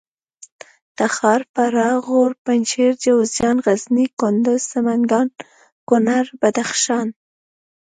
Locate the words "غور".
2.05-2.31